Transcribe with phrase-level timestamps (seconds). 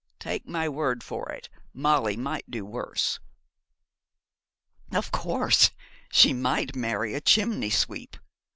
[0.17, 3.19] Take my word for it, Molly might do worse.'
[4.91, 5.69] 'Of course.
[6.11, 8.17] She might marry a chimney sweep.